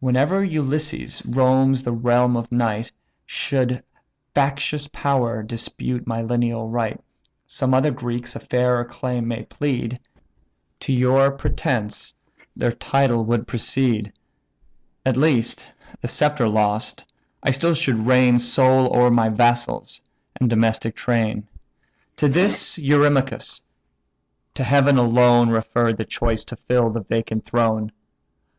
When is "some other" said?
7.46-7.90